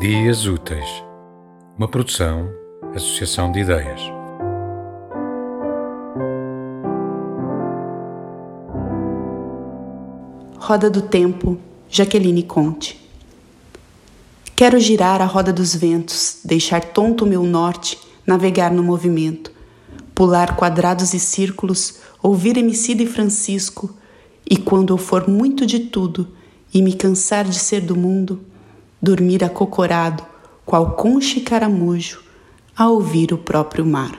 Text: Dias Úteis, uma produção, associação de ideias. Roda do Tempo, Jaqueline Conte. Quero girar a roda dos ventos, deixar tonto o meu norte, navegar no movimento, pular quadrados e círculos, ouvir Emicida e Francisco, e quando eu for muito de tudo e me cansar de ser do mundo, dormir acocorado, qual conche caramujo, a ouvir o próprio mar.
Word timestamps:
Dias 0.00 0.46
Úteis, 0.46 0.86
uma 1.76 1.88
produção, 1.88 2.48
associação 2.94 3.50
de 3.50 3.58
ideias. 3.58 4.00
Roda 10.56 10.88
do 10.88 11.02
Tempo, 11.02 11.58
Jaqueline 11.90 12.44
Conte. 12.44 12.96
Quero 14.54 14.78
girar 14.78 15.20
a 15.20 15.24
roda 15.24 15.52
dos 15.52 15.74
ventos, 15.74 16.42
deixar 16.44 16.80
tonto 16.80 17.24
o 17.24 17.28
meu 17.28 17.42
norte, 17.42 17.98
navegar 18.24 18.70
no 18.70 18.84
movimento, 18.84 19.50
pular 20.14 20.54
quadrados 20.54 21.12
e 21.12 21.18
círculos, 21.18 21.98
ouvir 22.22 22.56
Emicida 22.56 23.02
e 23.02 23.06
Francisco, 23.06 23.92
e 24.48 24.56
quando 24.56 24.94
eu 24.94 24.96
for 24.96 25.28
muito 25.28 25.66
de 25.66 25.80
tudo 25.80 26.28
e 26.72 26.82
me 26.82 26.94
cansar 26.94 27.44
de 27.44 27.58
ser 27.58 27.80
do 27.80 27.96
mundo, 27.96 28.46
dormir 29.00 29.44
acocorado, 29.44 30.26
qual 30.64 30.96
conche 30.96 31.40
caramujo, 31.40 32.20
a 32.76 32.88
ouvir 32.88 33.32
o 33.32 33.38
próprio 33.38 33.84
mar. 33.84 34.12